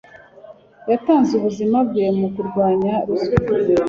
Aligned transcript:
Yatanze 0.89 1.31
ubuzima 1.35 1.77
bwe 1.87 2.05
mu 2.19 2.27
kurwanya 2.35 2.93
ruswa. 3.07 3.35